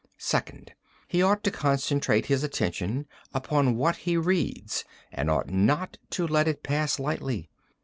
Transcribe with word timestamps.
"Second: 0.17 0.73
He 1.07 1.21
ought 1.21 1.43
to 1.43 1.51
concentrate 1.51 2.25
his 2.25 2.43
attention 2.43 3.05
upon 3.35 3.75
what 3.77 3.97
he 3.97 4.17
reads 4.17 4.83
and 5.11 5.29
ought 5.29 5.51
not 5.51 5.99
to 6.09 6.25
let 6.25 6.47
it 6.47 6.63
pass 6.63 6.97
lightly. 6.97 7.51